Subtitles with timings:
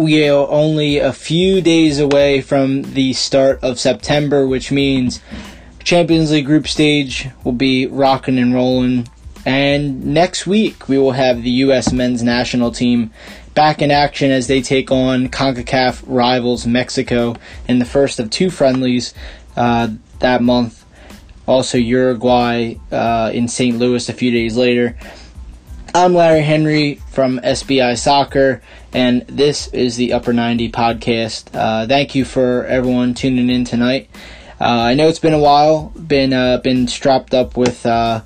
[0.00, 5.20] we are only a few days away from the start of September, which means
[5.84, 9.08] Champions League group stage will be rocking and rolling.
[9.44, 11.92] And next week, we will have the U.S.
[11.92, 13.10] men's national team
[13.54, 17.36] back in action as they take on CONCACAF rivals Mexico
[17.68, 19.12] in the first of two friendlies
[19.56, 19.88] uh,
[20.20, 20.84] that month.
[21.46, 23.76] Also, Uruguay uh, in St.
[23.78, 24.96] Louis a few days later.
[25.92, 28.62] I'm Larry Henry from SBI Soccer,
[28.92, 31.48] and this is the Upper 90 podcast.
[31.52, 34.08] Uh, thank you for everyone tuning in tonight.
[34.60, 38.20] Uh, I know it's been a while, been uh, been strapped up with uh,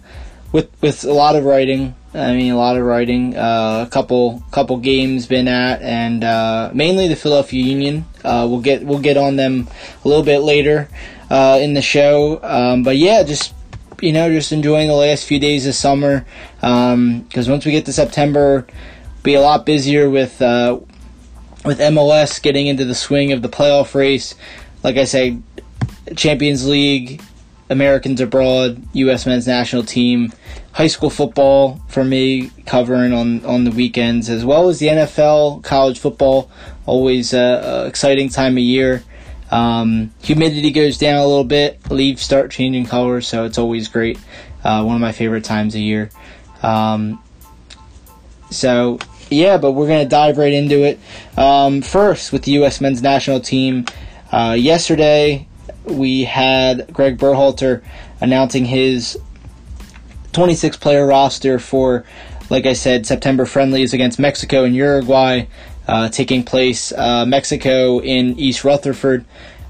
[0.53, 1.95] with with a lot of writing.
[2.13, 3.35] I mean, a lot of writing.
[3.35, 8.05] Uh, a couple couple games been at, and uh, mainly the Philadelphia Union.
[8.23, 9.69] we'll get we'll get on them
[10.05, 10.91] a little bit later
[11.31, 12.41] in the show.
[12.43, 13.55] Um, but yeah, just
[14.05, 16.27] you know, just enjoying the last few days of summer.
[16.57, 18.67] Because um, once we get to September,
[19.23, 20.79] be a lot busier with uh,
[21.65, 24.35] with MLS getting into the swing of the playoff race.
[24.83, 25.39] Like I say,
[26.15, 27.23] Champions League,
[27.71, 29.25] Americans abroad, U.S.
[29.25, 30.35] men's national team,
[30.73, 35.65] high school football for me covering on on the weekends, as well as the NFL,
[35.65, 36.51] college football.
[36.85, 39.03] Always a, a exciting time of year.
[39.55, 44.19] Um, humidity goes down a little bit, leaves start changing colors, so it's always great.
[44.65, 46.11] Uh, one of my favorite times of year.
[46.61, 47.23] Um,
[48.51, 48.99] so,
[49.31, 50.99] yeah, but we're going to dive right into it.
[51.39, 52.81] Um, first, with the U.S.
[52.81, 53.85] men's national team.
[54.33, 55.47] Uh, yesterday,
[55.85, 57.85] we had Greg Berhalter
[58.21, 59.17] announcing his
[60.33, 62.05] 26 player roster for,
[62.51, 65.47] like I said, September friendlies against Mexico and Uruguay
[65.87, 69.25] uh, taking place uh, Mexico in East Rutherford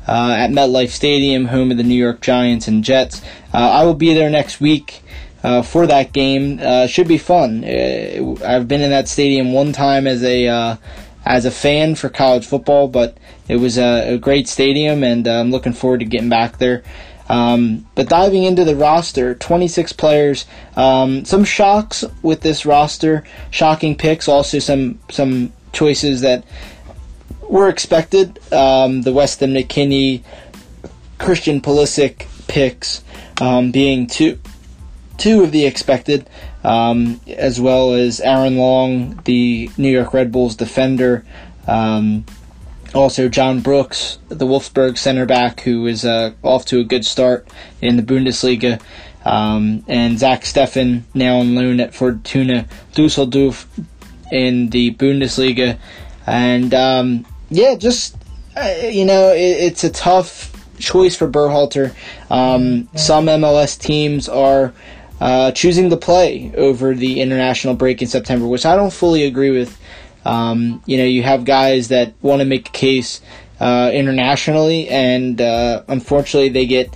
[0.07, 3.23] uh, at MetLife Stadium, home of the New York Giants and Jets.
[3.53, 5.03] Uh, I will be there next week
[5.43, 6.61] uh, for that game.
[6.63, 7.65] Uh, should be fun.
[7.65, 10.79] I've been in that stadium one time as a
[11.27, 13.17] as a fan for college football, but
[13.49, 16.83] it was a, a great stadium, and I'm looking forward to getting back there.
[17.29, 20.45] Um, but diving into the roster, 26 players.
[20.77, 24.29] Um, some shocks with this roster, shocking picks.
[24.29, 26.45] Also some some choices that
[27.43, 28.41] were expected.
[28.53, 30.23] Um, the Weston McKennie,
[31.19, 33.03] Christian Pulisic picks
[33.41, 34.39] um, being two
[35.17, 36.29] two of the expected,
[36.65, 41.25] um, as well as Aaron Long, the New York Red Bulls defender.
[41.67, 42.25] Um,
[42.95, 47.49] also, John Brooks, the Wolfsburg center back, who is uh, off to a good start
[47.81, 48.81] in the Bundesliga.
[49.25, 53.67] Um, and Zach Steffen, now on loan at Fortuna Dusseldorf,
[54.31, 55.79] in the Bundesliga,
[56.27, 58.17] and um, yeah, just
[58.57, 61.95] uh, you know, it, it's a tough choice for Berhalter.
[62.31, 64.73] Um, some MLS teams are
[65.21, 69.51] uh, choosing to play over the international break in September, which I don't fully agree
[69.51, 69.79] with.
[70.25, 73.21] Um, you know, you have guys that want to make a case
[73.61, 76.95] uh, internationally, and uh, unfortunately, they get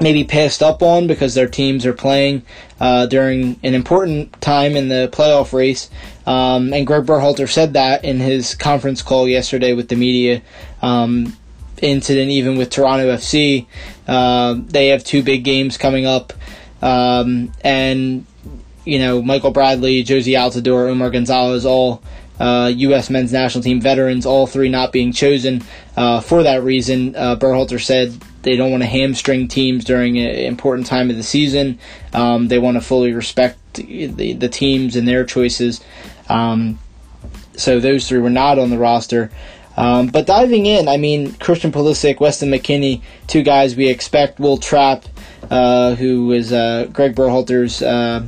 [0.00, 2.42] maybe passed up on because their teams are playing
[2.80, 5.88] uh, during an important time in the playoff race.
[6.26, 10.42] Um, and Greg Berhalter said that in his conference call yesterday with the media.
[10.82, 11.36] Um,
[11.82, 13.66] incident even with Toronto FC.
[14.06, 16.32] Uh, they have two big games coming up.
[16.82, 18.26] Um, and,
[18.84, 22.02] you know, Michael Bradley, Jozy Altidore, Omar Gonzalez, all
[22.38, 23.08] uh, U.S.
[23.08, 25.62] men's national team veterans, all three not being chosen
[25.96, 27.16] uh, for that reason.
[27.16, 28.12] Uh, Berhalter said
[28.42, 31.78] they don't want to hamstring teams during an important time of the season.
[32.12, 35.82] Um, they want to fully respect the, the teams and their choices.
[36.28, 36.78] Um,
[37.56, 39.30] so those three were not on the roster.
[39.76, 44.40] Um, but diving in, I mean, Christian Pulisic, Weston McKennie, two guys we expect.
[44.40, 45.04] Will Trapp,
[45.50, 48.24] uh, who is uh, Greg Berhalter's uh,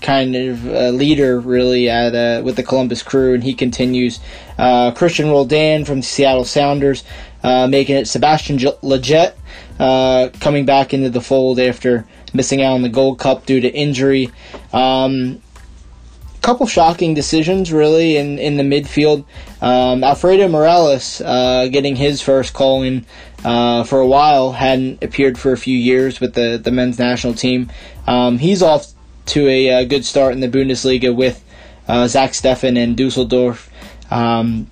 [0.00, 4.18] kind of uh, leader, really, at uh, with the Columbus Crew, and he continues.
[4.58, 7.04] Uh, Cristian Roldan from Seattle Sounders,
[7.44, 9.34] uh, making it Sebastian Lletget
[9.78, 13.72] uh, coming back into the fold after missing out on the Gold Cup due to
[13.72, 14.30] injury.
[14.72, 15.40] Um,
[16.40, 19.24] couple shocking decisions really in, in the midfield.
[19.60, 23.06] Um, Alfredo Morales uh, getting his first call in
[23.44, 27.34] uh, for a while, hadn't appeared for a few years with the, the men's national
[27.34, 27.70] team.
[28.06, 28.86] Um, he's off
[29.26, 31.44] to a, a, uh, good start in the Bundesliga with
[31.86, 33.70] uh, Zach Steffen and Dusseldorf.
[34.10, 34.68] Um,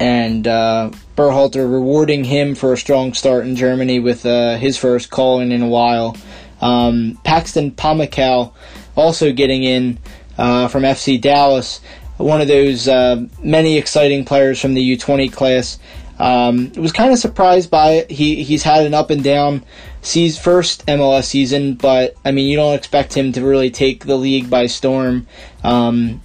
[0.00, 5.10] and uh, Berhalter rewarding him for a strong start in Germany with uh, his first
[5.10, 6.16] call in in a while.
[6.60, 8.52] Um, Paxton Pomykal
[8.96, 9.98] also getting in
[10.38, 11.80] uh, from FC Dallas,
[12.16, 15.78] one of those uh, many exciting players from the U20 class.
[16.18, 18.10] Um, was kind of surprised by it.
[18.10, 19.64] He he's had an up and down
[20.02, 24.16] sees first MLS season, but I mean you don't expect him to really take the
[24.16, 25.28] league by storm.
[25.62, 26.20] Um,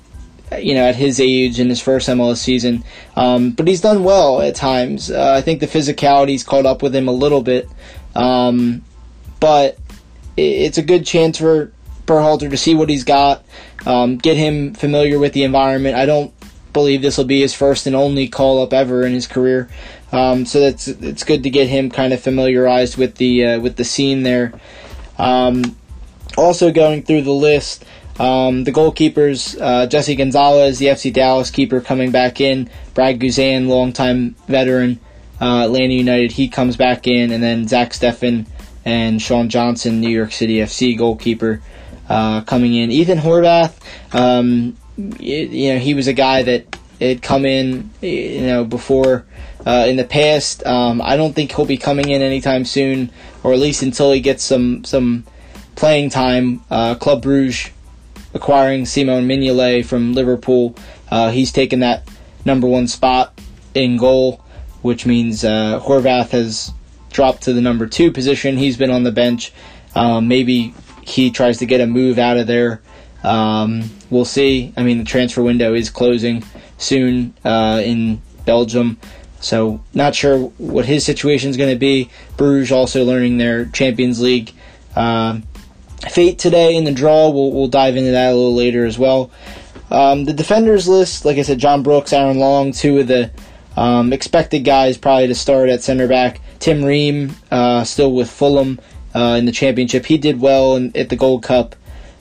[0.60, 2.84] you know, at his age in his first MLS season.
[3.16, 5.10] Um, but he's done well at times.
[5.10, 7.68] Uh, I think the physicality's caught up with him a little bit.
[8.16, 8.84] Um,
[9.40, 9.78] but
[10.38, 11.72] it's a good chance for
[12.06, 13.44] Berhalter to see what he's got,
[13.86, 15.96] um, get him familiar with the environment.
[15.96, 16.34] I don't
[16.74, 19.70] believe this will be his first and only call up ever in his career.
[20.12, 23.78] Um, so that's it's good to get him kind of familiarized with the uh, with
[23.78, 24.54] the scene there.
[25.18, 25.76] Um,
[26.38, 27.86] also going through the list,
[28.20, 32.70] um, the goalkeepers, uh, Jesse Gonzalez, the FC Dallas keeper, coming back in.
[32.94, 35.00] Brad Guzan, longtime veteran,
[35.42, 38.48] uh, Atlanta United, he comes back in, and then Zach Steffen
[38.86, 41.62] and Sean Johnson, New York City FC goalkeeper,
[42.10, 42.92] uh, coming in.
[42.92, 43.74] Ethan Horvath,
[44.14, 49.26] um, you know, he was a guy that had come in, you know, before
[49.66, 50.66] uh, in the past.
[50.66, 53.12] Um, I don't think he'll be coming in anytime soon,
[53.44, 55.26] or at least until he gets some some
[55.76, 56.62] playing time.
[56.70, 57.72] Uh, Club Bruges
[58.34, 60.76] acquiring Simon Mignolet from Liverpool.
[61.10, 62.08] Uh, he's taken that
[62.46, 63.40] number one spot
[63.74, 64.44] in goal,
[64.82, 66.74] which means uh, Horvath has
[67.12, 68.58] dropped to the number two position.
[68.58, 69.54] He's been on the bench.
[69.96, 70.74] Um, maybe
[71.08, 72.82] he tries to get a move out of there.
[73.24, 74.74] Um, we'll see.
[74.76, 76.44] I mean, the transfer window is closing
[76.78, 78.98] soon uh, in Belgium.
[79.40, 82.10] So, not sure what his situation is going to be.
[82.38, 84.54] Bruges also learning their Champions League
[84.96, 85.40] uh,
[86.10, 87.30] fate today in the draw.
[87.30, 89.32] We'll, we'll dive into that a little later as well.
[89.92, 93.32] Um, the defenders list, like I said, John Brooks, Aaron Long, two of the
[93.76, 96.40] um, expected guys probably to start at center back.
[96.60, 98.80] Tim Ream, uh, still with Fulham
[99.14, 100.06] uh, in the championship.
[100.06, 101.76] He did well in, at the Gold Cup.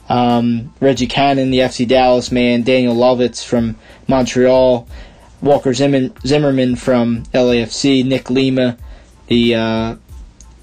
[0.09, 2.63] Um, Reggie Cannon, the FC Dallas man.
[2.63, 3.77] Daniel Lovitz from
[4.09, 4.87] Montreal.
[5.41, 8.05] Walker Zimmerman from LAFC.
[8.05, 8.77] Nick Lima,
[9.27, 9.97] the uh,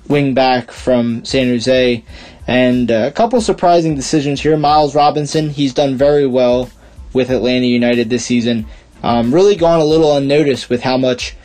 [0.07, 2.03] wingback from San Jose.
[2.47, 4.57] And uh, a couple surprising decisions here.
[4.57, 6.69] Miles Robinson, he's done very well
[7.13, 8.65] with Atlanta United this season.
[9.03, 11.35] Um, really gone a little unnoticed with how much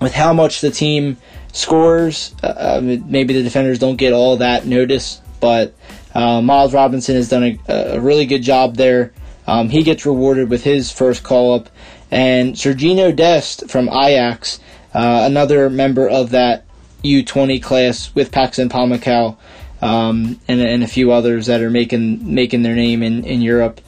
[0.00, 1.16] with how much the team
[1.52, 2.34] scores.
[2.42, 5.74] Uh, maybe the defenders don't get all that notice, but
[6.14, 9.12] uh, Miles Robinson has done a, a really good job there.
[9.46, 11.68] Um, he gets rewarded with his first call up,
[12.10, 14.60] and Sergiño Dest from Ajax,
[14.94, 16.64] uh, another member of that
[17.02, 19.36] U20 class with Paxton Pomykal
[19.82, 23.80] um, and, and a few others that are making making their name in in Europe.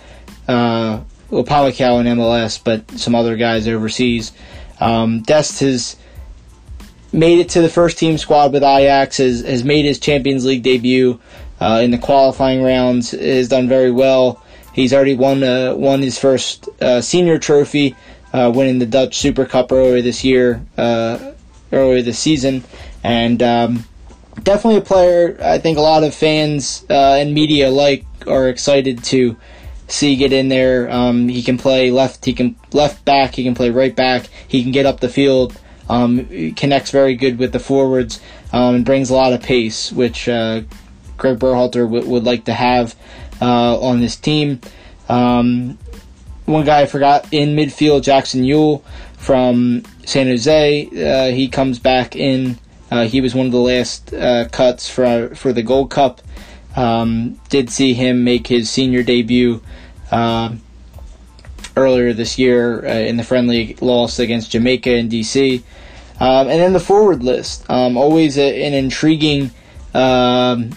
[0.48, 1.00] Uh,
[1.30, 4.32] well, Pomykal in MLS, but some other guys overseas.
[4.80, 5.96] Um, Dest has
[7.14, 9.18] made it to the first team squad with Ajax.
[9.18, 11.20] Has has made his Champions League debut
[11.60, 13.12] uh, in the qualifying rounds.
[13.12, 14.42] Has done very well.
[14.72, 17.94] He's already won uh, won his first uh, senior trophy,
[18.32, 21.32] uh, winning the Dutch Super Cup earlier this year, uh,
[21.72, 22.64] earlier this season,
[23.02, 23.42] and.
[23.42, 23.84] Um,
[24.42, 29.04] definitely a player I think a lot of fans uh, and media like are excited
[29.04, 29.36] to
[29.86, 30.90] see get in there.
[30.90, 32.24] Um, he can play left.
[32.24, 33.34] He can left back.
[33.34, 34.28] He can play right back.
[34.48, 35.58] He can get up the field.
[35.88, 38.20] Um, connects very good with the forwards
[38.52, 40.62] um, and brings a lot of pace, which uh,
[41.18, 42.96] Greg Berhalter w- would like to have
[43.42, 44.60] uh, on this team.
[45.08, 45.78] Um,
[46.46, 48.82] one guy I forgot in midfield, Jackson Yueill
[49.18, 50.86] from San Jose.
[50.86, 52.58] Uh, he comes back in
[52.90, 56.22] uh, he was one of the last uh, cuts for for the Gold Cup.
[56.76, 59.62] Um, did see him make his senior debut
[60.10, 60.54] uh,
[61.76, 65.62] earlier this year uh, in the friendly loss against Jamaica in DC.
[66.20, 69.50] Um, and then the forward list, um, always a, an intriguing
[69.92, 70.70] um,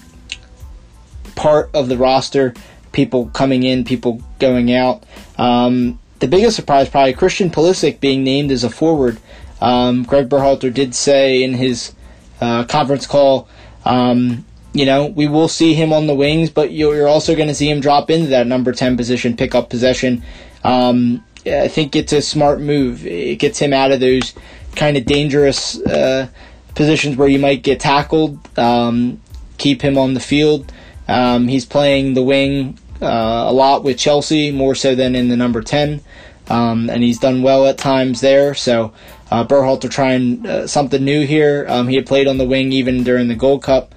[1.35, 2.53] part of the roster.
[2.91, 5.03] People coming in, people going out.
[5.37, 9.19] Um, the biggest surprise, probably Christian Pulisic being named as a forward.
[9.61, 11.93] Um, Greg Berhalter did say in his
[12.41, 13.47] uh, conference call.
[13.85, 17.55] Um, you know, we will see him on the wings, but you're also going to
[17.55, 20.23] see him drop into that number 10 position, pick up possession.
[20.63, 23.05] Um, I think it's a smart move.
[23.05, 24.33] It gets him out of those
[24.75, 26.27] kind of dangerous uh,
[26.75, 29.19] positions where you might get tackled, um,
[29.57, 30.71] keep him on the field.
[31.07, 35.37] Um, he's playing the wing uh, a lot with Chelsea, more so than in the
[35.37, 36.01] number 10.
[36.49, 38.53] Um, and he's done well at times there.
[38.53, 38.93] So
[39.31, 41.65] uh, Berhalter trying uh, something new here.
[41.67, 43.93] Um, he had played on the wing even during the Gold Cup.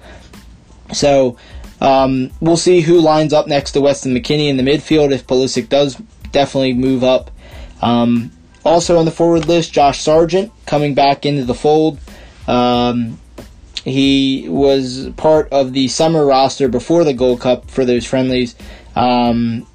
[0.93, 1.37] So
[1.79, 5.69] um, we'll see who lines up next to Weston McKennie in the midfield if Pulisic
[5.69, 6.01] does
[6.31, 7.31] definitely move up.
[7.81, 8.31] Um,
[8.63, 11.99] also on the forward list, Josh Sargent coming back into the fold.
[12.47, 13.19] Um,
[13.83, 18.55] he was part of the summer roster before the Gold Cup for those friendlies.
[18.95, 19.65] Um,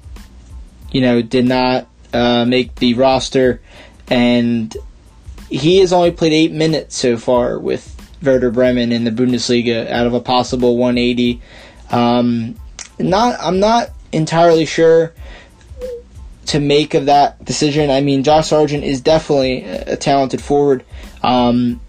[0.91, 3.61] you know, did not uh, make the roster,
[4.09, 4.75] and
[5.49, 10.07] he has only played eight minutes so far with Werder Bremen in the Bundesliga out
[10.07, 11.41] of a possible 180.
[11.91, 12.55] Um,
[12.99, 15.13] not, I'm not entirely sure.
[16.47, 17.89] To make of that decision.
[17.89, 20.83] I mean, Josh Sargent is definitely a talented forward.
[21.23, 21.79] Um,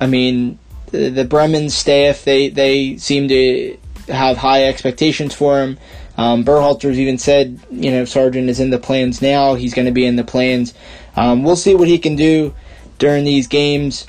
[0.00, 5.78] I mean, the, the Bremen staff they they seem to have high expectations for him.
[6.16, 9.54] Um, Berhalter's even said, you know, Sargent is in the plans now.
[9.54, 10.74] He's going to be in the plans.
[11.14, 12.54] Um, we'll see what he can do
[12.98, 14.06] during these games.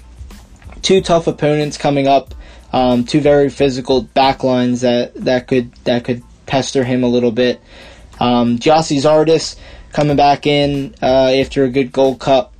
[0.81, 2.33] Two tough opponents coming up.
[2.73, 7.61] Um, two very physical backlines that, that could that could pester him a little bit.
[8.19, 9.55] Um, Gyasi Zardes
[9.91, 12.53] coming back in uh, after a good Gold Cup.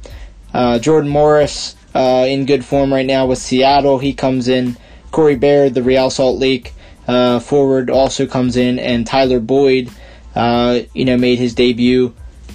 [0.53, 3.99] Uh, Jordan Morris uh, in good form right now with Seattle.
[3.99, 4.77] He comes in.
[5.11, 6.73] Corey Baird, the Real Salt Lake
[7.07, 9.89] uh, forward, also comes in, and Tyler Boyd,
[10.35, 12.13] uh, you know, made his debut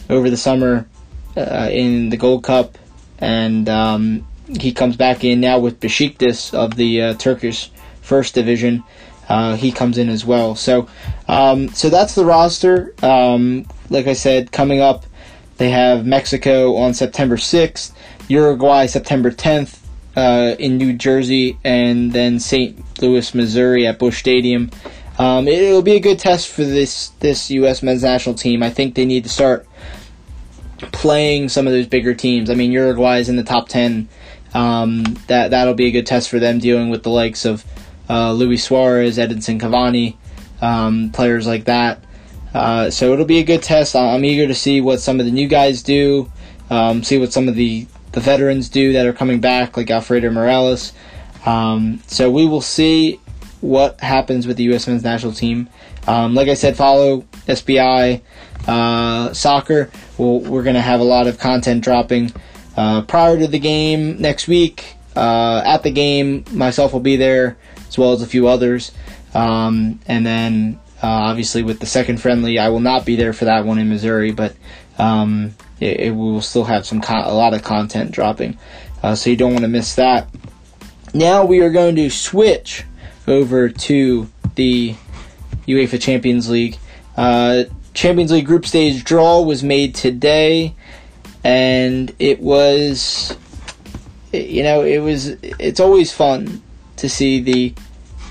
[0.09, 0.87] over the summer
[1.37, 2.78] in the Gold Cup,
[3.19, 4.25] and um,
[4.61, 8.85] he comes back in now with Besiktas of the Turkish First Division.
[9.28, 10.54] Uh, he comes in as well.
[10.54, 10.88] So,
[11.28, 12.95] um, so that's the roster.
[13.02, 15.07] Um, like I said, coming up,
[15.57, 17.93] they have Mexico on September 6th,
[18.28, 19.78] Uruguay September 10th
[20.16, 22.83] uh, in New Jersey, and then St.
[23.00, 24.71] Louis, Missouri at Busch Stadium.
[25.19, 27.83] Um, it, will be a good test for this this U.S.
[27.83, 28.62] men's national team.
[28.62, 29.66] I think they need to start
[30.90, 32.50] playing some of those bigger teams.
[32.50, 34.09] I mean, Uruguay is in the top ten.
[34.54, 37.64] Um, that that'll be a good test for them dealing with the likes of
[38.09, 40.17] uh, Luis Suarez, Edinson Cavani,
[40.61, 42.05] um, players like that.
[42.53, 43.97] Uh, so it'll be a good test.
[43.97, 46.31] I'm eager to see what some of the new guys do,
[46.71, 50.31] um, see what some of the, the veterans do that are coming back, like Alfredo
[50.31, 50.93] Morales.
[51.45, 53.21] Um, so we will see
[53.61, 54.87] what happens with the U.S.
[54.87, 55.69] men's national team.
[56.07, 58.21] Um, like I said, follow SBI
[58.69, 59.91] uh, Soccer.
[60.19, 62.33] we we are going to have a lot of content dropping
[62.77, 64.97] uh, prior to the game next week.
[65.17, 67.57] Uh, at the game, myself will be there
[67.95, 68.91] as well as a few others.
[69.35, 73.45] Um, and then uh, obviously with the second friendly, I will not be there for
[73.45, 74.57] that one in Missouri, but
[74.99, 78.59] um, it, it, will still have some con- a lot of content dropping.
[79.01, 80.29] Uh, so you don't want to miss that.
[81.13, 82.83] Now we are going to switch
[83.29, 84.97] over to the
[85.69, 86.77] UEFA Champions League.
[87.17, 90.75] Uh, Champions League group stage draw was made today,
[91.45, 93.37] and it was,
[94.33, 95.29] you know, it was.
[95.29, 96.61] It's always fun
[96.97, 97.75] to see the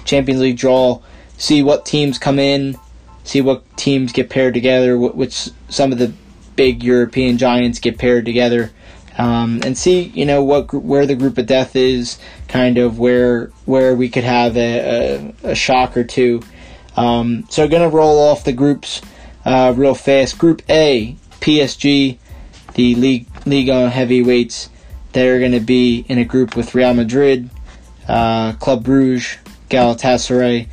[0.06, 1.02] Champions League draw,
[1.38, 2.78] see what teams come in,
[3.24, 6.14] see what teams get paired together, which some of the
[6.56, 8.72] big European giants get paired together,
[9.18, 13.48] um, and see you know what where the group of death is, kind of where
[13.66, 16.42] where we could have a, a, a shock or two.
[16.96, 19.02] Um, so I'm gonna roll off the groups
[19.46, 20.38] uh, real fast.
[20.38, 22.18] Group A, PSG,
[22.74, 24.70] the league league on heavyweights.
[25.14, 27.50] They're gonna be in a group with Real Madrid,
[28.08, 29.38] uh, Club Bruges,
[29.70, 30.68] Galatasaray.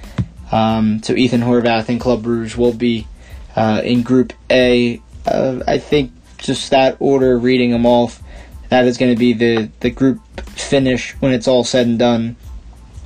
[0.52, 3.06] Um, so Ethan Horvath and Club Bruges will be
[3.56, 5.00] uh, in Group A.
[5.26, 8.22] Uh, I think just that order, reading them off,
[8.68, 12.36] that is going to be the, the group finish when it's all said and done.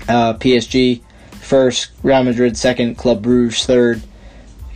[0.08, 1.02] Uh, PSG
[1.40, 4.02] first, Real Madrid second, Club Bruges third,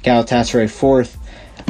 [0.02, 1.16] Galatasaray fourth.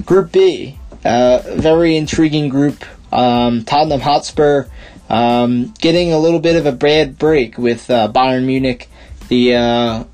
[0.04, 2.84] Group B, uh, very intriguing group.
[3.12, 4.66] Um, Tottenham Hotspur
[5.08, 8.88] um, getting a little bit of a bad break with uh, Bayern Munich,
[9.28, 10.04] the uh,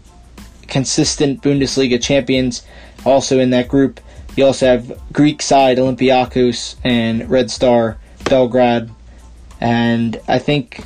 [0.66, 2.66] consistent Bundesliga champions,
[3.04, 4.00] also in that group.
[4.36, 8.90] You also have Greek side Olympiacos and Red Star Belgrade,
[9.60, 10.84] and I think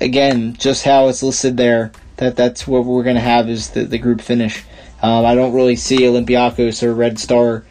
[0.00, 3.84] again just how it's listed there that that's what we're going to have is the,
[3.84, 4.64] the group finish.
[5.02, 7.64] Um, I don't really see Olympiacos or Red Star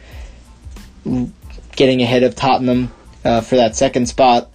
[1.74, 2.92] getting ahead of Tottenham
[3.24, 4.50] uh, for that second spot.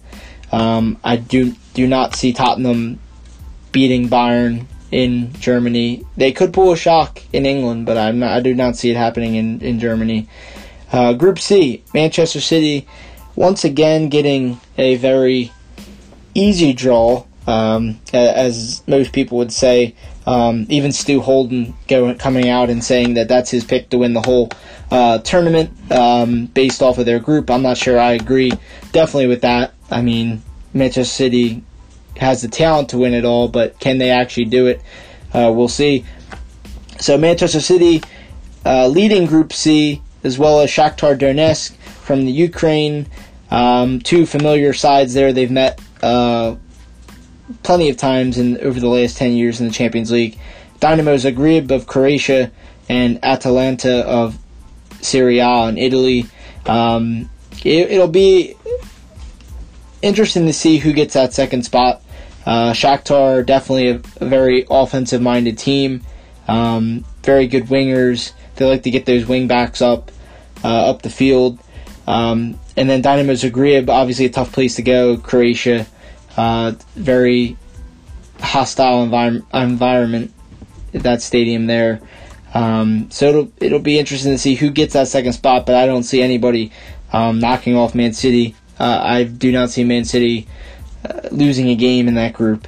[0.52, 3.00] Um, I do do not see Tottenham
[3.72, 6.06] beating Bayern in Germany.
[6.18, 8.98] They could pull a shock in England, but I'm not, I do not see it
[8.98, 10.28] happening in in Germany.
[10.92, 12.86] Uh, Group C, Manchester City,
[13.36, 15.52] once again getting a very
[16.36, 19.96] easy draw, um, as most people would say.
[20.24, 24.14] Um, even Stu Holden going, coming out and saying that that's his pick to win
[24.14, 24.52] the whole
[24.92, 27.50] uh, tournament um, based off of their group.
[27.50, 28.52] I'm not sure I agree
[28.92, 29.74] definitely with that.
[29.90, 30.44] I mean,
[30.76, 31.64] Manchester City
[32.22, 34.82] has the talent to win it all, but can they actually do it?
[35.34, 36.06] Uh, we'll see.
[37.00, 38.04] So Manchester City
[38.64, 43.08] uh, leading Group C, as well as Shakhtar Donetsk from the Ukraine.
[43.50, 45.34] Um, two familiar sides there.
[45.34, 46.56] They've met uh,
[47.64, 50.38] plenty of times in over the last ten years in the Champions League.
[50.80, 52.52] Dynamo Zagreb of Croatia
[52.88, 54.38] and Atalanta of
[55.02, 56.28] Serie A in Italy.
[56.68, 57.30] Um,
[57.66, 58.56] it, will be
[60.02, 62.02] interesting to see who gets that second spot.
[62.46, 66.02] Uh, Shakhtar definitely a, a very offensive minded team.
[66.48, 68.34] Um, very good wingers.
[68.56, 70.12] They like to get those wing backs up
[70.64, 71.60] uh, up the field.
[72.08, 75.18] Um, and then Dynamo Zagreb, obviously a tough place to go.
[75.18, 75.86] Croatia,
[76.36, 77.58] uh, very
[78.40, 80.34] hostile envir- environment.
[80.94, 82.02] That stadium there.
[82.54, 85.86] Um, so it'll it'll be interesting to see who gets that second spot, but I
[85.86, 86.72] don't see anybody
[87.14, 88.56] um, knocking off Man City.
[88.78, 90.48] Uh, I do not see Man City
[91.32, 92.68] losing a game in that group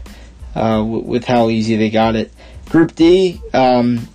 [0.56, 2.32] uh, w- with how easy they got it.
[2.70, 4.08] Group D, um,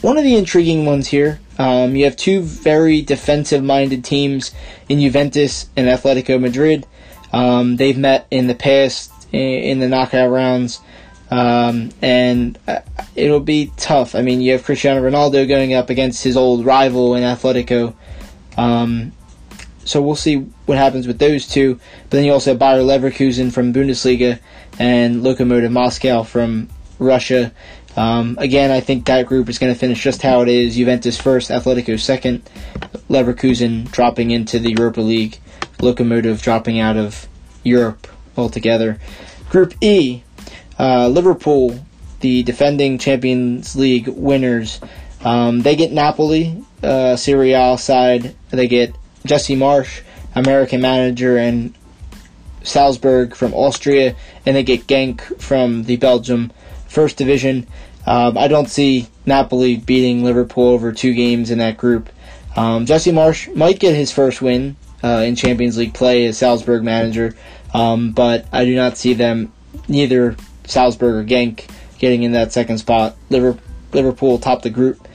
[0.00, 1.40] one of the intriguing ones here.
[1.58, 4.52] Um, you have two very defensive-minded teams
[4.88, 6.86] in Juventus and Atletico Madrid.
[7.32, 10.80] Um, they've met in the past in the knockout rounds.
[11.30, 12.80] Um, and uh,
[13.14, 14.14] it'll be tough.
[14.14, 17.94] I mean, you have Cristiano Ronaldo going up against his old rival in Atletico.
[18.56, 19.12] Um,
[19.84, 21.74] so we'll see what happens with those two.
[22.04, 24.38] But then you also have Bayer Leverkusen from Bundesliga
[24.78, 26.68] and Lokomotiv Moscow from
[26.98, 27.52] Russia.
[27.96, 30.76] Um, again, I think that group is going to finish just how it is.
[30.76, 32.48] Juventus first, Atletico second,
[33.08, 35.38] Leverkusen dropping into the Europa League,
[35.78, 37.26] Lokomotiv dropping out of
[37.64, 38.06] Europe
[38.36, 38.98] altogether.
[39.48, 40.22] Group E,
[40.78, 41.84] uh, Liverpool,
[42.20, 44.80] the defending Champions League winners,
[45.24, 48.34] um, they get Napoli, uh, Serie A side.
[48.50, 50.02] They get Jesse Marsch,
[50.34, 51.74] American manager, and
[52.62, 54.14] Salzburg from Austria,
[54.46, 56.52] and they get Genk from the Belgium
[56.88, 57.66] First Division.
[58.06, 62.08] Um, I don't see Napoli beating Liverpool over two games in that group.
[62.56, 66.82] Um, Jesse Marsch might get his first win uh, in Champions League play as Salzburg
[66.82, 67.36] manager,
[67.72, 69.52] um, but I do not see them
[69.88, 73.16] neither Salzburg or Genk getting in that second spot.
[73.28, 75.06] Liverpool top the group.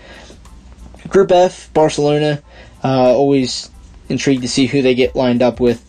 [1.08, 2.42] Group F, Barcelona.
[2.84, 3.70] Uh, always
[4.10, 5.84] intrigued to see who they get lined up with.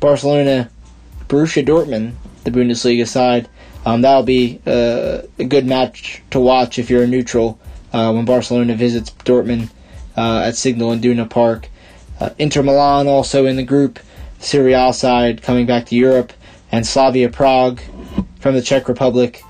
[0.00, 0.70] Barcelona,
[1.28, 3.48] Borussia Dortmund, the Bundesliga side.
[3.86, 7.58] Um, that'll be uh, a good match to watch if you're a neutral
[7.92, 9.70] uh, when Barcelona visits Dortmund
[10.16, 11.68] uh, at Signal Iduna Park.
[12.20, 13.98] Uh, Inter Milan also in the group.
[14.38, 16.32] Serie A side coming back to Europe,
[16.70, 17.80] and Slavia Prague
[18.40, 19.42] from the Czech Republic,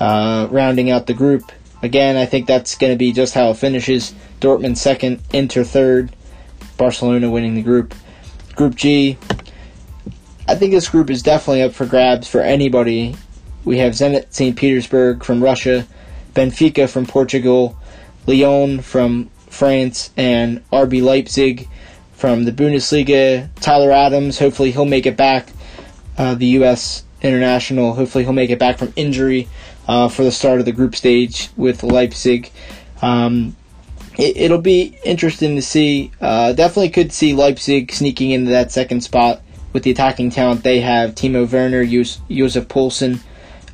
[0.00, 1.52] uh, rounding out the group.
[1.82, 4.12] Again, I think that's going to be just how it finishes.
[4.40, 6.10] Dortmund second, Inter third,
[6.80, 7.94] Barcelona winning the group.
[8.56, 9.18] Group G,
[10.48, 13.16] I think this group is definitely up for grabs for anybody.
[13.66, 14.56] We have Zenit St.
[14.56, 15.86] Petersburg from Russia,
[16.32, 17.78] Benfica from Portugal,
[18.26, 21.68] Lyon from France, and RB Leipzig
[22.14, 23.50] from the Bundesliga.
[23.56, 25.50] Tyler Adams, hopefully he'll make it back.
[26.16, 27.04] Uh, the U.S.
[27.20, 29.48] international, hopefully he'll make it back from injury
[29.86, 32.50] uh, for the start of the group stage with Leipzig.
[33.02, 33.54] Um,
[34.18, 36.10] it, will be interesting to see.
[36.20, 39.40] Uh, definitely could see Leipzig sneaking into that second spot
[39.72, 41.14] with the attacking talent they have.
[41.14, 43.20] Timo Werner, Yussuf Poulsen.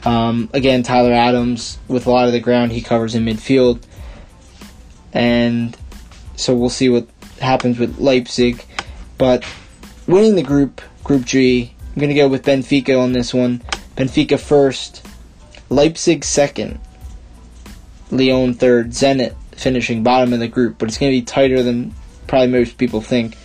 [0.05, 3.83] Um, again, Tyler Adams with a lot of the ground he covers in midfield.
[5.13, 5.77] And
[6.37, 7.09] so we'll see what
[7.41, 8.65] happens with Leipzig.
[9.19, 9.45] But
[10.07, 13.63] winning the group, Group G, I'm going to go with Benfica on this one.
[13.97, 15.07] Benfica first,
[15.71, 16.79] Leipzig second,
[18.11, 21.95] Lyon third, Zenit finishing bottom of the group, but it's going to be tighter than
[22.27, 23.37] probably most people think.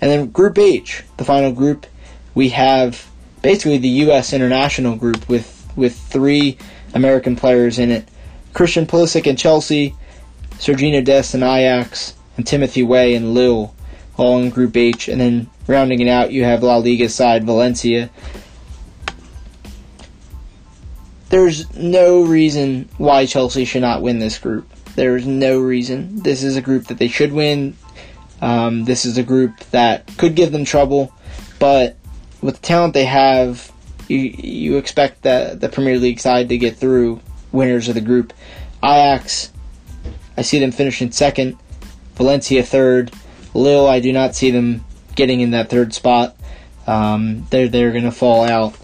[0.00, 1.86] And then Group H, the final group,
[2.34, 3.08] we have
[3.42, 4.32] basically the U.S.
[4.32, 6.58] international group with, with three
[6.94, 8.08] American players in it
[8.52, 9.94] Christian Pulisic and Chelsea,
[10.52, 13.74] Sergiño Dest and Ajax, and Timothy Weah and Lille,
[14.16, 15.08] all in Group H.
[15.08, 18.10] And then rounding it out, you have La Liga side Valencia.
[21.28, 24.66] There's no reason why Chelsea should not win this group.
[24.96, 26.22] There's no reason.
[26.22, 27.76] This is a group that they should win.
[28.40, 31.12] Um, this is a group that could give them trouble,
[31.58, 31.96] but
[32.42, 33.72] with the talent they have,
[34.08, 37.20] you you expect that the Premier League side to get through
[37.52, 38.32] winners of the group.
[38.82, 39.52] Ajax,
[40.36, 41.58] I see them finishing second.
[42.14, 43.12] Valencia third.
[43.54, 46.36] Lille, I do not see them getting in that third spot.
[46.86, 48.76] Um, they're they're gonna fall out,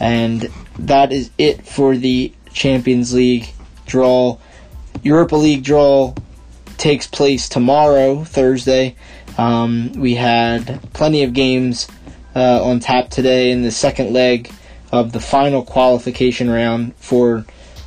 [0.00, 3.52] and that is it for the Champions League
[3.86, 4.38] draw.
[5.06, 6.14] Europa League draw
[6.78, 8.96] takes place tomorrow, Thursday.
[9.38, 11.86] Um, we had plenty of games
[12.34, 14.50] uh, on tap today in the second leg
[14.90, 17.44] of the final qualification round for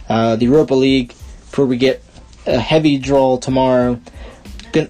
[0.08, 1.10] uh, the Europa League.
[1.10, 2.02] Before we get
[2.48, 4.00] a heavy draw tomorrow,
[4.72, 4.90] gonna,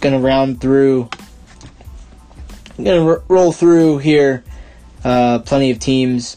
[0.00, 1.08] gonna round through,
[2.76, 4.44] gonna r- roll through here.
[5.02, 6.36] Uh, plenty of teams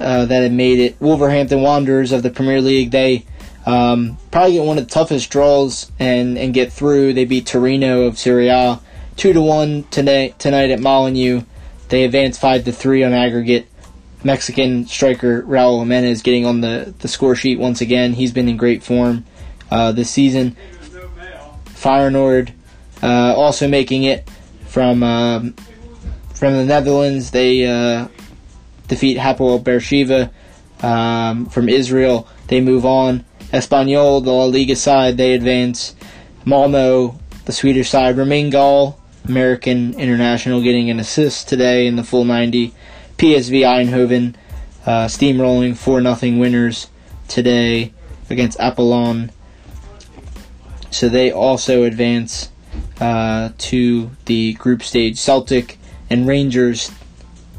[0.00, 0.98] uh, that have made it.
[0.98, 2.90] Wolverhampton Wanderers of the Premier League.
[2.90, 3.26] They
[3.66, 7.12] um, probably get one of the toughest draws and, and get through.
[7.12, 8.80] They beat Torino of Serie A
[9.16, 11.42] two to one tonight tonight at Molineux.
[11.88, 13.66] They advance five to three on aggregate.
[14.22, 18.12] Mexican striker Raul Jimenez getting on the, the score sheet once again.
[18.12, 19.24] He's been in great form
[19.70, 20.56] uh, this season.
[21.66, 22.52] Feyenoord
[23.02, 24.28] uh, also making it
[24.66, 25.54] from um,
[26.34, 27.30] from the Netherlands.
[27.30, 28.08] They uh,
[28.88, 30.30] defeat Hapoel Beersheva
[30.84, 32.28] um, from Israel.
[32.48, 33.24] They move on.
[33.52, 35.94] Espanyol, the La Liga side, they advance.
[36.44, 42.24] Malmo, the Swedish side, Romain Gall, American international, getting an assist today in the full
[42.24, 42.72] 90.
[43.18, 44.34] PSV Eindhoven,
[44.86, 46.88] uh, steamrolling 4 0 winners
[47.28, 47.92] today
[48.30, 49.30] against Apollon.
[50.90, 52.50] So they also advance
[53.00, 55.18] uh, to the group stage.
[55.18, 56.90] Celtic and Rangers,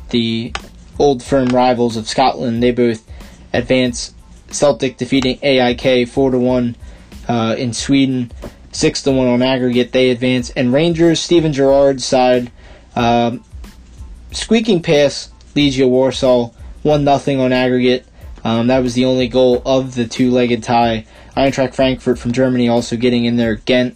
[0.10, 0.54] the
[1.00, 3.08] old firm rivals of Scotland, they both
[3.54, 4.14] advance.
[4.54, 6.76] Celtic defeating AIK 4 to 1
[7.28, 8.32] uh, in Sweden,
[8.72, 9.92] 6 to 1 on aggregate.
[9.92, 10.50] They advance.
[10.52, 12.52] And Rangers, Steven Gerrard's side,
[12.96, 13.44] um,
[14.32, 16.52] squeaking past Legia Warsaw,
[16.84, 18.06] 1 0 on aggregate.
[18.44, 21.06] Um, that was the only goal of the two legged tie.
[21.38, 23.56] Eintracht Frankfurt from Germany also getting in there.
[23.56, 23.96] Ghent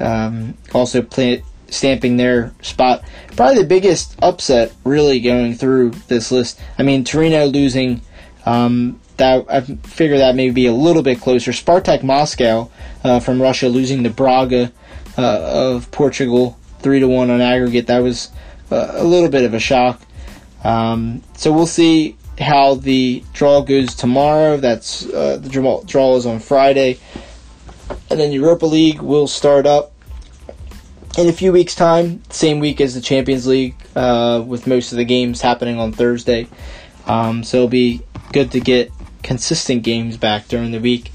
[0.00, 3.04] um, also play, stamping their spot.
[3.36, 6.60] Probably the biggest upset really going through this list.
[6.78, 8.00] I mean, Torino losing.
[8.46, 11.52] Um, that I figure that may be a little bit closer.
[11.52, 12.70] Spartak Moscow
[13.02, 14.72] uh, from Russia losing to Braga
[15.16, 17.86] uh, of Portugal three to one on aggregate.
[17.86, 18.30] That was
[18.70, 20.00] uh, a little bit of a shock.
[20.64, 24.56] Um, so we'll see how the draw goes tomorrow.
[24.56, 26.98] That's uh, the draw, draw is on Friday,
[28.10, 29.92] and then Europa League will start up
[31.16, 34.98] in a few weeks' time, same week as the Champions League, uh, with most of
[34.98, 36.48] the games happening on Thursday.
[37.06, 38.90] Um, so it'll be good to get
[39.24, 41.10] consistent games back during the week.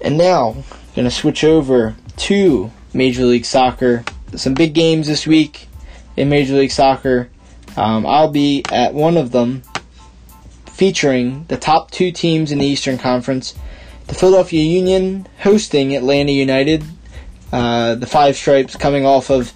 [0.00, 0.56] And now,
[0.96, 4.04] going to switch over to Major League Soccer.
[4.34, 5.68] Some big games this week
[6.16, 7.30] in Major League Soccer.
[7.76, 9.62] Um, I'll be at one of them
[10.66, 13.54] featuring the top two teams in the Eastern Conference.
[14.08, 16.84] The Philadelphia Union hosting Atlanta United.
[17.52, 19.52] Uh, the Five Stripes coming off of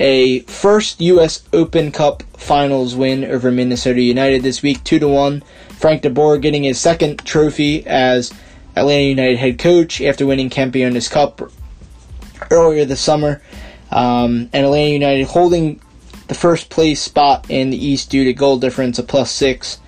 [0.00, 1.42] a first U.S.
[1.52, 5.42] Open Cup Finals win over Minnesota United this week, two to one.
[5.78, 8.32] Frank DeBoer getting his second trophy as
[8.74, 11.42] Atlanta United head coach after winning Campeones Cup
[12.50, 13.42] earlier this summer,
[13.90, 15.80] um, and Atlanta United holding
[16.28, 19.78] the first place spot in the East due to goal difference of plus six,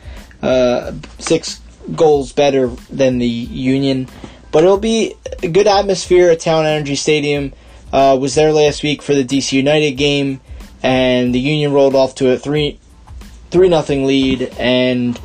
[0.42, 1.60] uh, six
[1.96, 4.08] goals better than the Union.
[4.50, 7.54] But it'll be a good atmosphere at Talen Energy Stadium.
[7.92, 10.40] Uh, was there last week for the DC United game,
[10.82, 12.78] and the Union rolled off to a three
[13.50, 15.20] three nothing lead, and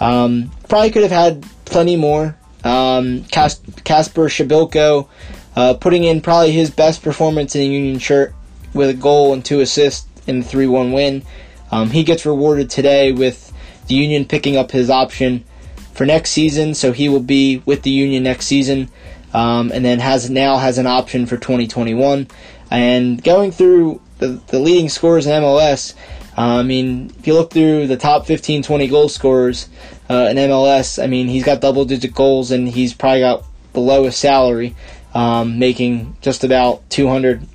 [0.00, 2.36] um, probably could have had plenty more.
[2.64, 5.08] Um, Kacper Przybyłko
[5.56, 8.34] uh, putting in probably his best performance in the Union shirt
[8.72, 11.22] with a goal and two assists in the 3 1 win.
[11.70, 13.52] Um, he gets rewarded today with
[13.88, 15.44] the Union picking up his option
[15.92, 18.90] for next season, so he will be with the Union next season,
[19.32, 22.28] um, and then has now has an option for 2021.
[22.70, 25.94] And going through the, the leading scorers in MLS,
[26.36, 29.68] uh, I mean, if you look through the top 15, 20 goal scorers
[30.08, 33.80] uh, in MLS, I mean, he's got double digit goals and he's probably got the
[33.80, 34.74] lowest salary,
[35.14, 37.46] um, making just about 200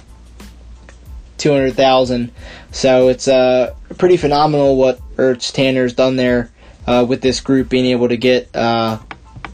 [1.38, 2.32] 200,000.
[2.72, 6.52] So it's uh, pretty phenomenal what Ernst Tanner's done there
[6.86, 9.00] uh, with this group, being able to get uh,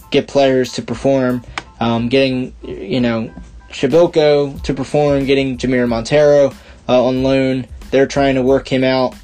[0.10, 1.44] get players to perform,
[1.84, 3.30] um, getting you know
[3.70, 6.56] Przybyłko to perform, getting Jamiro Monteiro
[6.88, 7.66] uh, on loan.
[7.92, 9.16] They're trying to work him out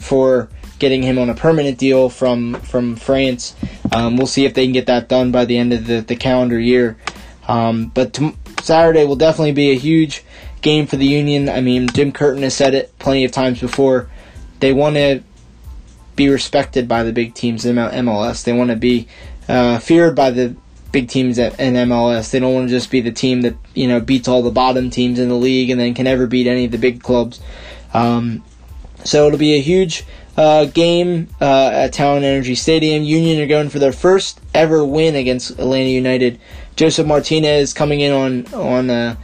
[0.00, 3.54] for getting him on a permanent deal from from France.
[3.92, 6.16] Um, we'll see if they can get that done by the end of the, the
[6.16, 6.96] calendar year.
[7.48, 10.24] Um, but t- Saturday will definitely be a huge
[10.60, 11.48] game for the Union.
[11.48, 14.08] I mean, Jim Curtin has said it plenty of times before.
[14.60, 15.22] They want to
[16.16, 18.44] be respected by the big teams in MLS.
[18.44, 19.06] They want to be
[19.48, 20.56] uh, feared by the
[20.94, 22.30] big teams in MLS.
[22.30, 24.88] They don't want to just be the team that you know beats all the bottom
[24.90, 27.40] teams in the league and then can never beat any of the big clubs.
[27.92, 28.44] Um,
[29.02, 30.04] so it'll be a huge
[30.36, 33.02] uh, game uh, at Talen Energy Stadium.
[33.02, 36.40] Union are going for their first ever win against Atlanta United.
[36.76, 39.16] Josef Martinez coming in on on uh,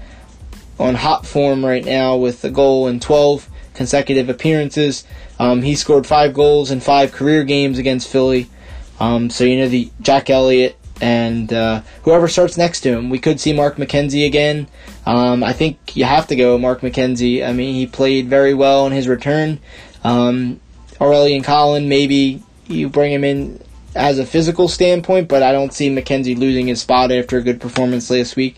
[0.81, 5.07] on hot form right now with a goal in 12 consecutive appearances.
[5.39, 8.51] Um, he scored five goals in five career games against Philly.
[8.99, 13.19] Um, so you know the Jack Elliott and uh, whoever starts next to him, we
[13.19, 14.69] could see Mark McKenzie again.
[15.07, 17.47] Um, I think you have to go Mark McKenzie.
[17.47, 19.61] I mean, he played very well in his return.
[20.05, 20.61] Um,
[21.01, 23.63] Aurelien Collin, maybe you bring him in
[23.95, 27.61] as a physical standpoint, but I don't see McKenzie losing his spot after a good
[27.61, 28.57] performance last week.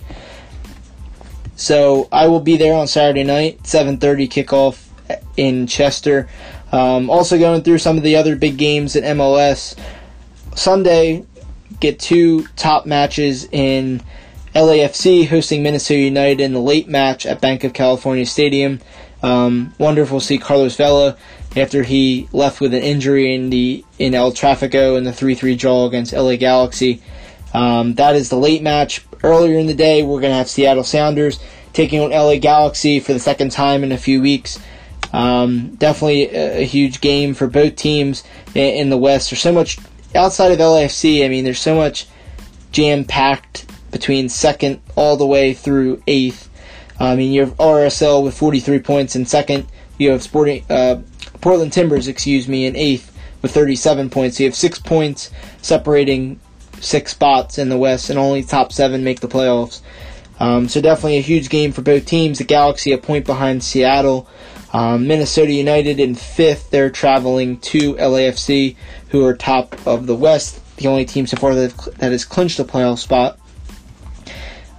[1.57, 4.89] So I will be there on Saturday night, 7:30 kickoff
[5.37, 6.29] in Chester.
[6.73, 9.77] Um, also going through some of the other big games at MLS.
[10.55, 11.25] Sunday,
[11.83, 14.01] get two top matches in
[14.55, 18.81] LAFC hosting Minnesota United in the late match at Bank of California Stadium.
[19.23, 21.17] Um, wonderful to see Carlos Vela
[21.57, 25.87] after he left with an injury in the in El Trafico in the 3-3 draw
[25.87, 27.03] against LA Galaxy.
[27.53, 29.05] Um, that is the late match.
[29.23, 31.39] Earlier in the day, we're going to have Seattle Sounders
[31.73, 34.59] taking on LA Galaxy for the second time in a few weeks.
[35.13, 39.31] Um, definitely a, a, huge game for both teams in, in, the West.
[39.31, 39.79] There's so much
[40.15, 41.25] outside of LAFC.
[41.25, 42.07] I mean, there's so much
[42.71, 46.49] jam packed between second all the way through eighth.
[46.99, 49.67] I mean, you have RSL with 43 points in second.
[49.99, 51.03] You have Sporting uh,
[51.41, 54.39] Portland Timbers, excuse me, in eighth with 37 points.
[54.41, 56.41] You have six points separating
[56.81, 59.81] six spots in the West, and only top seven make the playoffs.
[60.41, 62.39] Um, so definitely a huge game for both teams.
[62.39, 64.29] The Galaxy a point behind Seattle.
[64.73, 66.71] Um, Minnesota United in fifth.
[66.71, 68.77] They're traveling to LAFC,
[69.13, 70.59] who are top of the West.
[70.79, 73.39] The only team so far that, that has clinched a playoff spot.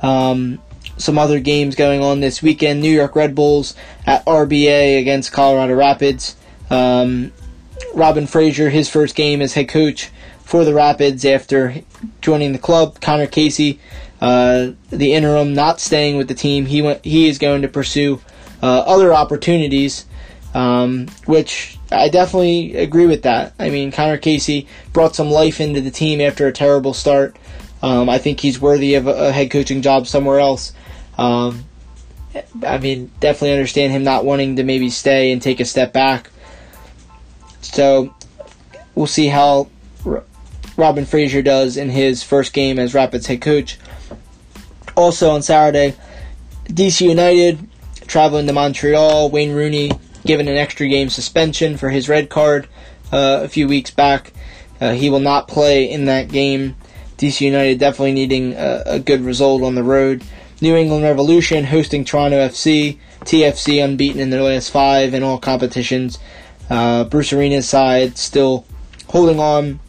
[0.01, 0.59] Um,
[0.97, 2.81] some other games going on this weekend.
[2.81, 6.35] New York Red Bulls at RBA against Colorado Rapids.
[6.69, 7.31] Um,
[7.93, 11.75] Robin Fraser, his first game as head coach for the Rapids after
[12.21, 12.99] joining the club.
[13.01, 13.79] Connor Casey,
[14.19, 16.65] uh, the interim, not staying with the team.
[16.65, 17.05] He went.
[17.05, 18.19] He is going to pursue
[18.63, 20.05] uh, other opportunities,
[20.53, 23.53] um, which I definitely agree with that.
[23.59, 27.35] I mean, Connor Casey brought some life into the team after a terrible start.
[27.81, 30.73] Um, I think he's worthy of a, head coaching job somewhere else.
[31.17, 31.65] Um,
[32.65, 36.29] I mean, definitely understand him not wanting to maybe stay and take a step back.
[37.61, 38.13] So
[38.95, 39.69] we'll see how
[40.77, 43.77] Robin Fraser does in his first game as Rapids head coach.
[44.95, 45.95] Also on Saturday,
[46.65, 47.67] DC United
[48.07, 49.29] traveling to Montreal.
[49.29, 49.91] Wayne Rooney
[50.25, 52.67] given an extra game suspension for his red card
[53.11, 54.33] uh, a few weeks back.
[54.81, 56.75] Uh, he will not play in that game.
[57.17, 60.23] DC United definitely needing a, a, good result on the road.
[60.61, 62.97] New England Revolution hosting Toronto FC.
[63.21, 66.19] TFC unbeaten in their last five in all competitions.
[66.69, 68.65] Uh, Bruce Arena's side still
[69.07, 69.79] holding on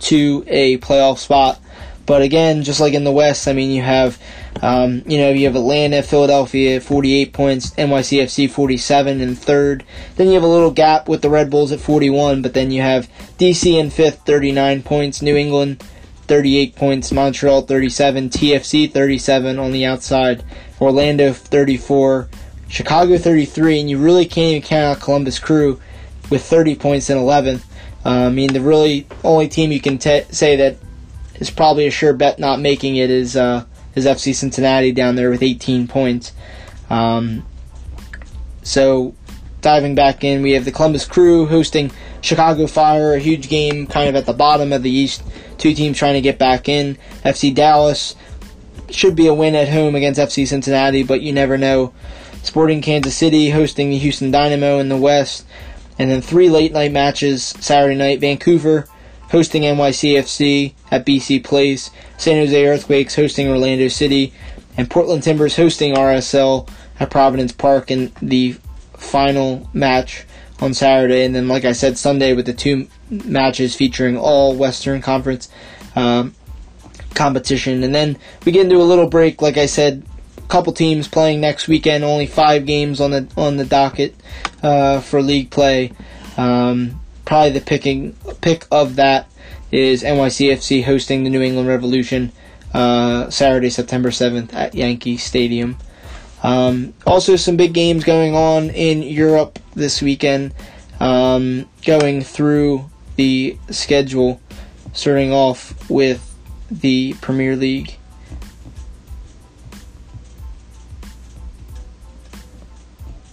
[0.00, 1.60] to a playoff spot.
[2.06, 4.18] But again, just like in the West, I mean, you have,
[4.62, 9.84] um, you know, you have Atlanta, Philadelphia, 48 points, NYCFC 47 in third.
[10.16, 12.80] Then you have a little gap with the Red Bulls at 41, but then you
[12.82, 15.82] have DC in fifth, 39 points, New England
[16.26, 20.42] 38 points, Montreal 37, TFC 37 on the outside,
[20.80, 22.28] Orlando 34,
[22.68, 25.80] Chicago 33, and you really can't even count out Columbus Crew
[26.30, 27.64] with 30 points in 11th.
[28.04, 30.76] Uh, I mean, the really only team you can t- say that
[31.36, 35.30] is probably a sure bet not making it is uh, is FC Cincinnati down there
[35.30, 36.32] with 18 points.
[36.90, 37.44] Um,
[38.62, 39.14] so
[39.60, 44.08] diving back in, we have the Columbus Crew hosting Chicago Fire, a huge game kind
[44.08, 45.22] of at the bottom of the East.
[45.58, 46.96] Two teams trying to get back in.
[47.24, 48.14] FC Dallas
[48.90, 51.92] should be a win at home against FC Cincinnati, but you never know.
[52.42, 55.46] Sporting Kansas City hosting the Houston Dynamo in the West.
[55.98, 58.86] And then three late night matches Saturday night Vancouver
[59.34, 64.32] hosting NYCFC at BC Place, San Jose Earthquakes hosting Orlando City,
[64.76, 66.68] and Portland Timbers hosting RSL
[67.00, 68.54] at Providence Park in the
[68.92, 70.24] final match
[70.60, 71.24] on Saturday.
[71.24, 75.48] And then, like I said, Sunday with the two matches featuring all Western Conference
[75.96, 76.32] um,
[77.14, 77.82] competition.
[77.82, 80.04] And then we get into a little break, like I said,
[80.46, 82.04] couple teams playing next weekend.
[82.04, 84.14] Only five games on the on the docket
[84.62, 85.90] uh, for league play.
[86.36, 89.28] Um, probably the picking pick of that
[89.70, 92.32] is NYCFC hosting the New England Revolution
[92.72, 95.76] uh, Saturday, September seventh at Yankee Stadium.
[96.42, 100.54] Um, also, some big games going on in Europe this weekend.
[101.00, 104.40] Um, going through the schedule,
[104.92, 106.36] starting off with
[106.70, 107.96] the Premier League.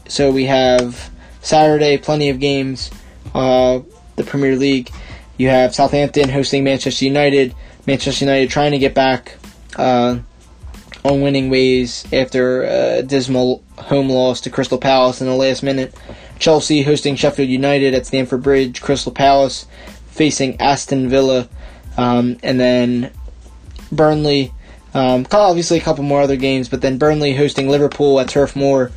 [0.08, 1.10] So we have
[1.42, 2.92] Saturday, plenty of games.
[3.34, 4.92] The Premier League.
[5.38, 7.56] You have Southampton hosting Manchester United.
[7.88, 9.38] Manchester United trying to get back
[9.76, 10.20] uh,
[11.04, 15.96] on winning ways after a dismal home loss to Crystal Palace in the last minute.
[16.38, 18.82] Chelsea hosting Sheffield United at Stamford Bridge.
[18.82, 19.66] Crystal Palace
[20.08, 21.50] facing Aston Villa.
[21.98, 23.12] Um, and then
[23.92, 24.54] Burnley.
[24.94, 28.92] Um, obviously, a couple more other games, but then Burnley hosting Liverpool at Turf Moor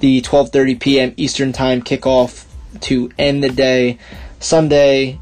[0.00, 1.14] the 12:30 p.m.
[1.16, 2.44] Eastern Time kickoff
[2.82, 3.98] to end the day.
[4.40, 5.18] Sunday,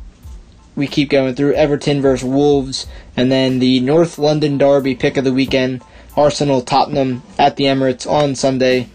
[0.75, 5.25] we keep going through Everton versus Wolves, and then the North London Derby pick of
[5.25, 5.83] the weekend:
[6.17, 8.89] Arsenal Tottenham at the Emirates on Sunday.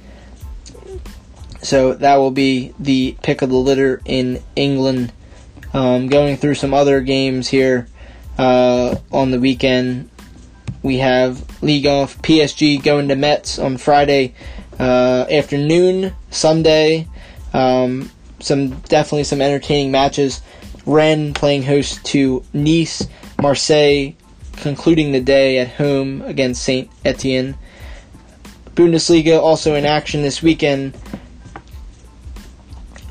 [1.62, 5.14] So that will be the pick of the litter in England.
[5.74, 7.88] Um, going through some other games here
[8.38, 10.10] uh, on the weekend,
[10.84, 14.34] we have League off PSG going to Metz on Friday
[14.80, 17.08] uh, afternoon Sunday.
[17.54, 18.10] Um,
[18.42, 20.42] some definitely some entertaining matches.
[20.86, 23.08] Rennes playing host to Nice,
[23.42, 24.14] Marseille
[24.58, 27.56] concluding the day at home against Saint Etienne.
[28.76, 30.96] Bundesliga also in action this weekend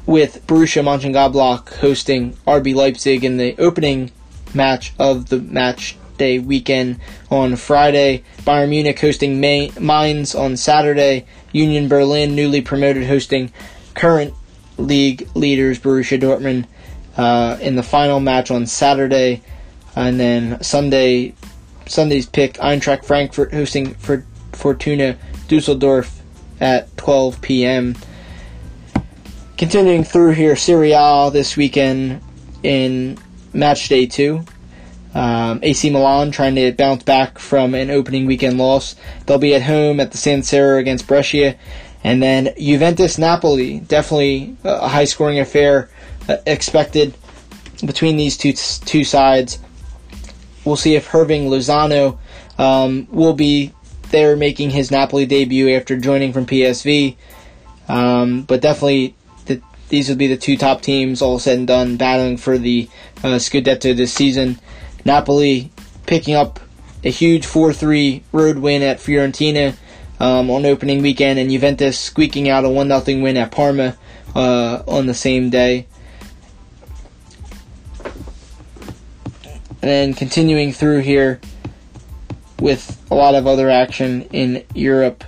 [0.07, 4.11] with Borussia Mönchengladbach hosting RB Leipzig in the opening
[4.55, 6.99] match of the match day weekend
[7.31, 8.23] on Friday.
[8.39, 11.27] Bayern Munich hosting Mainz on Saturday.
[11.53, 13.53] Union Berlin, newly promoted, hosting
[13.95, 14.35] current
[14.81, 16.67] league leaders Borussia Dortmund
[17.17, 19.43] uh, in the final match on Saturday.
[19.97, 21.35] And then Sunday,
[21.87, 25.17] Sunday's pick Eintracht Frankfurt hosting for Fortuna
[25.49, 26.21] Dusseldorf
[26.61, 27.97] at 12 p.m.
[29.59, 32.23] Continuing through here, Serie A this weekend
[32.63, 33.19] in
[33.53, 34.45] match day two.
[35.13, 38.95] Um, AC Milan trying to bounce back from an opening weekend loss.
[39.27, 41.57] They'll be at home at the San Siro against Brescia.
[42.03, 45.91] And then Juventus Napoli, definitely a high scoring affair
[46.29, 47.15] uh, expected
[47.85, 49.59] between these two two sides.
[50.65, 52.19] We'll see if Hirving Lozano
[52.59, 53.73] um, will be
[54.11, 57.17] there making his Napoli debut after joining from PSV.
[57.89, 59.15] Um, but definitely,
[59.47, 62.89] the, these would be the two top teams, all said and done, battling for the
[63.19, 64.59] uh, Scudetto this season.
[65.05, 65.71] Napoli
[66.07, 66.61] picking up
[67.03, 69.75] a huge 4 3 road win at Fiorentina
[70.21, 73.97] um, on opening weekend, and Juventus squeaking out a 1 0 win at Parma
[74.37, 75.87] uh, on the same day.
[79.83, 81.41] And then continuing through here
[82.61, 85.25] with a lot of other action in Europe.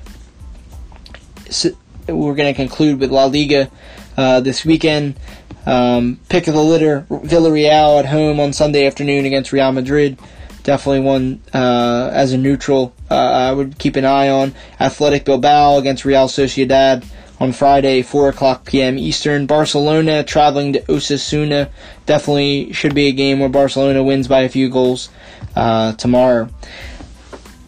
[1.48, 1.70] So
[2.06, 3.70] we're going to conclude with La Liga
[4.16, 5.18] uh, this weekend.
[5.64, 10.18] Um, pick of the litter, Villarreal at home on Sunday afternoon against Real Madrid.
[10.64, 12.94] Definitely one uh, as a neutral.
[13.10, 17.04] Uh, I would keep an eye on Athletic Bilbao against Real Sociedad
[17.40, 18.96] on Friday, 4 o'clock p.m.
[18.96, 19.46] Eastern.
[19.46, 21.70] Barcelona traveling to Osasuna.
[22.06, 25.10] Definitely should be a game where Barcelona wins by a few goals
[25.56, 26.48] uh, tomorrow.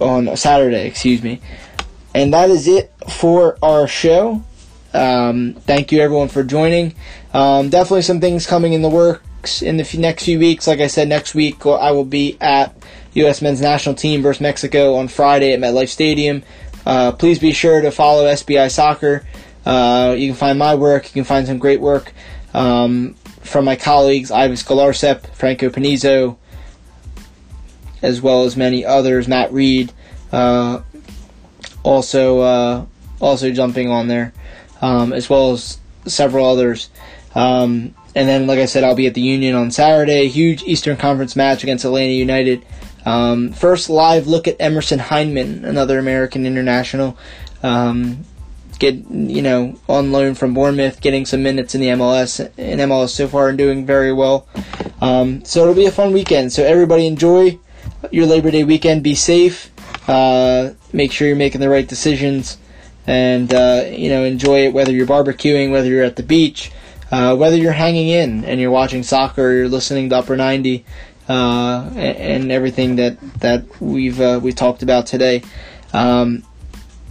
[0.01, 1.41] On Saturday, excuse me.
[2.15, 4.45] And that is it for our show.
[4.93, 6.95] Um, thank you everyone for joining.
[7.33, 8.89] Um, definitely some things coming in the
[9.45, 10.67] works in the next few weeks.
[10.67, 12.75] Like I said, next week I will be at
[13.13, 13.43] U.S.
[13.43, 16.43] Men's National Team versus Mexico on Friday at MetLife Stadium.
[16.87, 19.27] Uh, please be sure to follow SBI Soccer.
[19.67, 21.05] Uh, you can find my work.
[21.09, 22.15] You can find some great work
[22.55, 26.39] um, from my colleagues Ives Galarcep, Franco Panizo,
[28.01, 29.29] as well as many others.
[29.29, 29.93] Matt Reed,
[30.33, 30.81] uh,
[31.83, 32.87] also uh,
[33.21, 34.33] also jumping on there,
[34.81, 35.77] um, as well as
[36.07, 36.89] several others.
[37.35, 40.29] Um, and then, like I said, I'll be at the Union on Saturday.
[40.29, 42.65] Huge Eastern Conference match against Atlanta United.
[43.05, 47.19] Um, first live look at Emerson Hyndman, another American international.
[47.63, 48.25] Um,
[48.79, 53.11] get you know on loan from Bournemouth, getting some minutes in the MLS in MLS
[53.11, 54.47] so far and doing very well.
[55.01, 56.53] Um, so it'll be a fun weekend.
[56.53, 57.59] So everybody enjoy
[58.11, 59.03] your Labor Day weekend.
[59.03, 59.71] Be safe.
[60.09, 62.59] Uh, make sure you're making the right decisions,
[63.07, 64.73] and uh, you know enjoy it.
[64.73, 66.71] Whether you're barbecuing, whether you're at the beach,
[67.15, 70.85] uh, whether you're hanging in and you're watching soccer, you're listening to Upper 90,
[71.29, 75.43] uh, and, and, everything that that we've uh, we talked about today.
[75.93, 76.43] Um,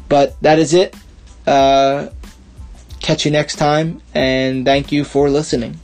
[0.09, 0.93] but that is it.
[1.47, 2.09] Uh,
[2.99, 5.79] catch you next time, and thank you for listening.